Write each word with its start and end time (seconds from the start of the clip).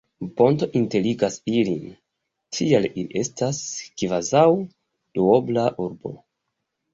Ponto 0.39 0.67
interligas 0.77 1.35
ilin, 1.57 1.83
tial 2.59 2.87
ili 2.89 3.05
estas 3.21 3.61
kvazaŭ 4.03 4.47
Duobla 5.19 5.69
urbo. 5.87 6.17